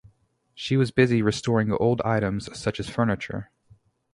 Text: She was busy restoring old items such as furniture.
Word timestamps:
She 0.55 0.77
was 0.77 0.89
busy 0.89 1.21
restoring 1.21 1.71
old 1.73 2.01
items 2.01 2.49
such 2.59 2.79
as 2.79 2.89
furniture. 2.89 3.51